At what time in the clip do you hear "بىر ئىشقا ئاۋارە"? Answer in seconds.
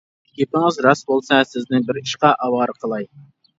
1.91-2.79